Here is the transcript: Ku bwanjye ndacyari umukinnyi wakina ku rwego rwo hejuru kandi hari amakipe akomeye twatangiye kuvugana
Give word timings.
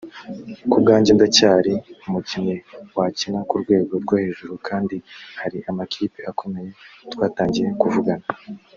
Ku 0.69 0.75
bwanjye 0.81 1.11
ndacyari 1.13 1.73
umukinnyi 2.07 2.55
wakina 2.97 3.39
ku 3.49 3.55
rwego 3.61 3.93
rwo 4.03 4.15
hejuru 4.23 4.53
kandi 4.67 4.95
hari 5.41 5.57
amakipe 5.69 6.19
akomeye 6.31 6.69
twatangiye 7.11 7.69
kuvugana 7.81 8.25